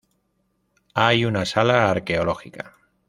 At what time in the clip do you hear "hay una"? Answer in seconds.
0.95-1.45